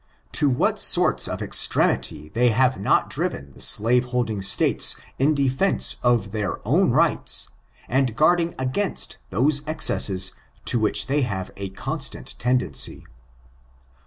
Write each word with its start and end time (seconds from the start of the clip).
To 0.31 0.49
what 0.49 0.79
sorts 0.81 1.27
of 1.27 1.43
extremity 1.43 2.29
have 2.29 2.73
they 2.75 2.81
not 2.81 3.07
driven 3.11 3.51
the 3.51 3.61
slave 3.61 4.05
holding 4.05 4.41
States 4.41 4.95
in 5.19 5.35
defence 5.35 5.97
of 6.01 6.31
their 6.31 6.55
own 6.67 6.89
rights, 6.89 7.49
and 7.87 8.15
guarding 8.15 8.55
against 8.57 9.19
those 9.29 9.61
excesses 9.67 10.33
to 10.65 10.79
which 10.79 11.05
they 11.05 11.21
have 11.21 11.51
a 11.55 11.69
constant 11.69 12.33
tendency." 12.39 13.05